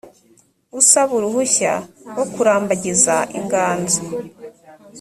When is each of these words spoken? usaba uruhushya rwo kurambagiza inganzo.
usaba 0.79 1.11
uruhushya 1.17 1.73
rwo 2.11 2.25
kurambagiza 2.33 3.15
inganzo. 3.37 3.99